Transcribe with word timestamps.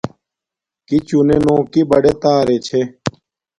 کݵ 0.87 0.97
چُنݺ 1.07 1.37
نݸ 1.45 1.55
کݵ 1.71 1.81
بَڑݺ 1.89 2.13
تݳرݺ 2.21 2.57
چھݺ. 2.65 2.81